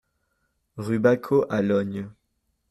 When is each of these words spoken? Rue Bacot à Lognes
Rue 0.77 0.97
Bacot 0.97 1.45
à 1.47 1.61
Lognes 1.61 2.07